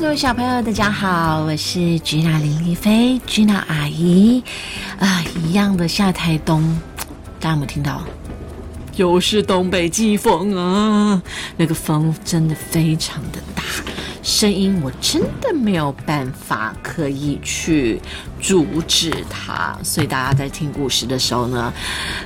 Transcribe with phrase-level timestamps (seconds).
[0.00, 4.42] 各位小朋友，大家好，我是菊娜林丽菲，菊娜阿姨。
[4.98, 6.62] 啊，一样的下台东，
[7.38, 8.02] 大家有没有听到？
[8.96, 11.22] 又是东北季风啊！
[11.56, 13.62] 那个风真的非常的大，
[14.20, 18.00] 声音我真的没有办法可以去
[18.40, 21.72] 阻止它，所以大家在听故事的时候呢，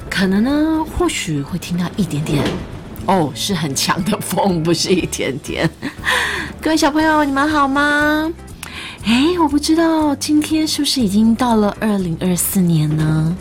[0.09, 2.43] 可能呢或许会听到一点点
[3.05, 5.71] 哦，是很强的风，不是一点点。
[6.61, 8.31] 各位小朋友，你们好吗？
[9.05, 13.37] 哎，我不知道今天是不是已经到了二零二四年呢？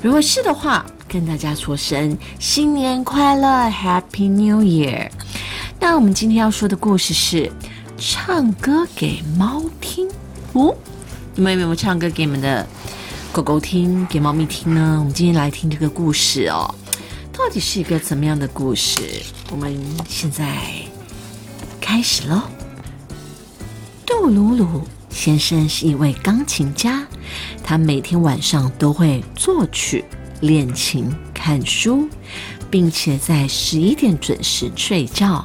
[0.00, 5.10] 如果是的话，跟大家说声新年快乐，Happy New Year！
[5.80, 7.50] 那我们今天要说的故事是
[7.98, 10.08] 唱歌给猫听
[10.52, 10.74] 哦。
[11.34, 12.64] 你们有没有唱歌给你们的
[13.32, 14.96] 狗狗听，给猫咪听呢？
[15.00, 16.72] 我们今天来听这个故事哦，
[17.32, 19.02] 到底是一个怎么样的故事？
[19.50, 19.76] 我们
[20.08, 20.46] 现在
[21.80, 22.40] 开始喽。
[24.22, 27.02] 布鲁鲁先生是一位钢琴家，
[27.64, 30.04] 他每天晚上都会作曲。
[30.42, 32.06] 练琴、看书，
[32.70, 35.42] 并且在十一点准时睡觉。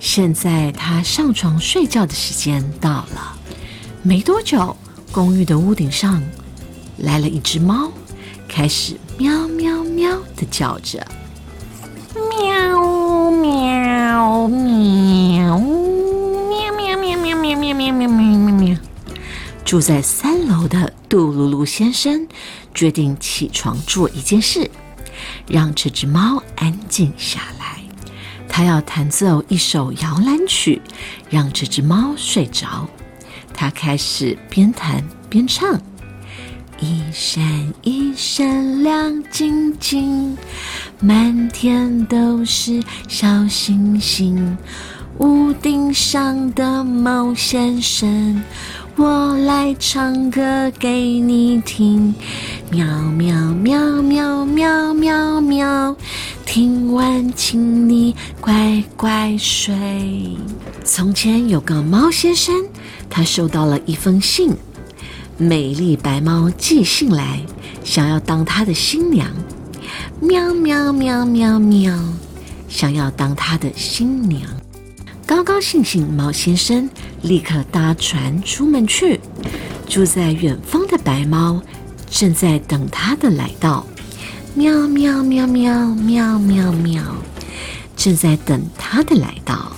[0.00, 3.38] 现在他上床睡觉的时间到了。
[4.02, 4.76] 没多久，
[5.12, 6.20] 公寓的屋顶上
[6.96, 7.88] 来了一只猫，
[8.48, 11.06] 开始喵喵喵的叫着，
[12.40, 15.37] 喵，喵喵
[19.68, 22.26] 住在三楼的杜鲁鲁先生。
[22.74, 24.70] 决定起床做一件事，
[25.46, 27.78] 让这只猫安静下来。
[28.48, 30.80] 他要弹奏一首摇篮曲，
[31.28, 32.88] 让这只猫睡着。
[33.52, 35.78] 他开始边弹边唱
[36.80, 40.34] ：“一闪一闪亮晶晶，
[40.98, 44.56] 满天都是小星星。
[45.18, 48.42] 屋顶上的猫先生。”
[49.00, 52.12] 我来唱歌给你听，
[52.68, 55.96] 喵喵喵喵喵喵喵，
[56.44, 60.36] 听完请你乖乖睡。
[60.82, 62.52] 从前有个猫先生，
[63.08, 64.52] 他收到了一封信，
[65.36, 67.40] 美丽白猫寄信来，
[67.84, 69.30] 想要当他的新娘。
[70.20, 71.96] 喵喵喵喵喵，
[72.68, 74.42] 想要当他的新娘。
[75.28, 76.88] 高高兴兴，猫先生
[77.20, 79.20] 立刻搭船出门去。
[79.86, 81.62] 住在远方的白猫
[82.08, 83.84] 正在等他的来到。
[84.54, 87.02] 喵喵喵喵喵喵喵，
[87.94, 89.70] 正在等他的来到。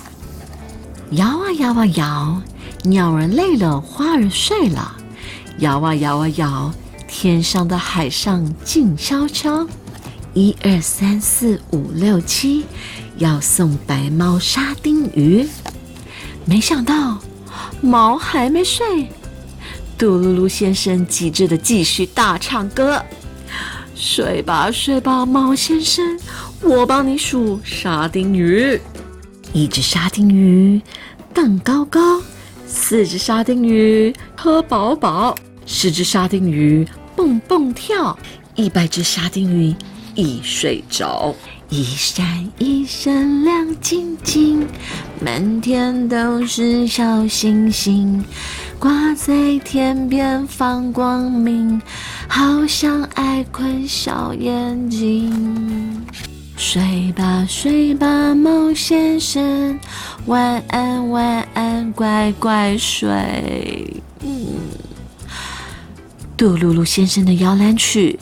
[1.11, 2.41] 摇啊摇啊摇，
[2.83, 4.95] 鸟儿累了，花儿睡了。
[5.57, 6.73] 摇啊摇啊摇，
[7.09, 9.67] 天上的海上静悄悄。
[10.33, 12.63] 一二三四五六七。
[13.21, 15.47] 要送白猫沙丁鱼，
[16.43, 17.19] 没想到
[17.79, 19.07] 猫还没睡。
[19.95, 22.99] 杜噜噜先生机智的继续大唱歌
[23.93, 26.19] ：“睡吧睡吧，猫先生，
[26.61, 28.81] 我帮你数沙丁鱼。
[29.53, 30.81] 一只沙丁鱼
[31.31, 32.19] 蛋高高，
[32.65, 35.35] 四只沙丁鱼喝饱饱，
[35.67, 38.17] 十只沙丁鱼蹦蹦跳，
[38.55, 39.75] 一百只沙丁鱼
[40.15, 41.35] 已睡着。”
[41.73, 44.67] 一闪一闪亮晶晶，
[45.21, 48.21] 满天都是小星星，
[48.77, 51.81] 挂在天边放光明，
[52.27, 56.03] 好像爱困小眼睛。
[56.57, 59.79] 睡吧睡吧，猫先生，
[60.25, 63.07] 晚安晚安，乖乖睡。
[64.19, 64.45] 嗯，
[66.35, 68.19] 杜噜噜先生的摇篮曲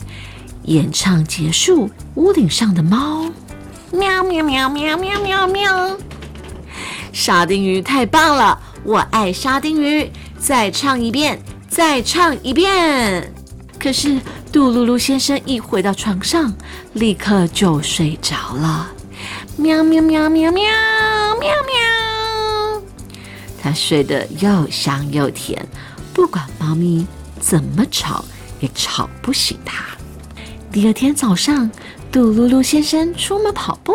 [0.70, 3.28] 演唱结束，屋顶上的猫。
[3.90, 5.98] 喵喵喵喵喵喵喵！
[7.12, 10.08] 沙丁鱼太棒了，我爱沙丁鱼。
[10.38, 13.32] 再唱一遍，再唱一遍。
[13.80, 14.20] 可是
[14.52, 16.54] 杜噜噜先生一回到床上，
[16.92, 18.88] 立刻就睡着了。
[19.56, 20.70] 喵喵喵喵喵
[21.40, 22.82] 喵喵！
[23.60, 25.66] 他睡得又香又甜，
[26.14, 27.04] 不管猫咪
[27.40, 28.24] 怎么吵，
[28.60, 29.84] 也吵不醒他。
[30.72, 31.70] 第二天早上。
[32.12, 33.92] 杜噜噜先生出门跑步，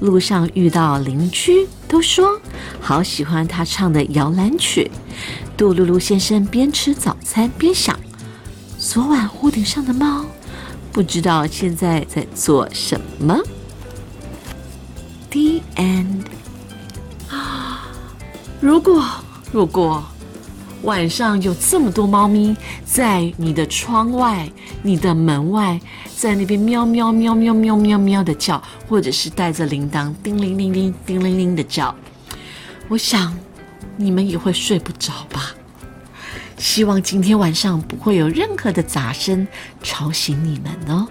[0.00, 2.38] 路上遇到邻居，都说
[2.82, 4.90] 好喜欢他唱的摇篮曲。
[5.56, 7.98] 杜噜噜先生边吃早餐边想：
[8.78, 10.26] 昨晚屋顶上的猫，
[10.92, 13.40] 不知道现在在做什么。
[15.30, 16.26] The end。
[17.32, 17.88] 啊，
[18.60, 19.02] 如果
[19.50, 20.04] 如果
[20.82, 24.48] 晚上有这么多猫咪在你的窗外、
[24.82, 25.80] 你的门外。
[26.16, 31.94] 在那边喵喵喵喵喵喵喵的叫，或者是带着铃铛叮铃铃铃叮铃铃的叫，
[32.88, 33.36] 我想
[33.96, 35.54] 你们也会睡不着吧？
[36.56, 39.46] 希望今天晚上不会有任何的杂声
[39.82, 41.06] 吵醒你们哦。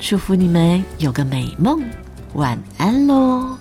[0.00, 1.80] 祝福你们有个美梦，
[2.34, 3.56] 晚安喽。